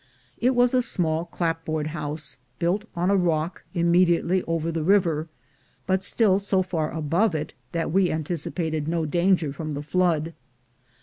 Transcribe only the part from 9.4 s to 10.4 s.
from the flood.